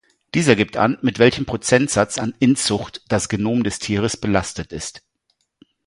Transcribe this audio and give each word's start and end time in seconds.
Dieser 0.33 0.55
gibt 0.55 0.77
an, 0.77 0.97
mit 1.03 1.19
welchem 1.19 1.45
Prozentsatz 1.45 2.17
an 2.17 2.33
Inzucht 2.39 3.03
das 3.07 3.29
Genom 3.29 3.61
des 3.63 3.77
Tieres 3.77 4.17
belastet 4.17 4.73
ist. 4.73 5.03